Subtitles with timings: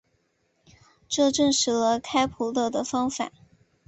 [1.07, 3.31] 这证实了开普勒的方法。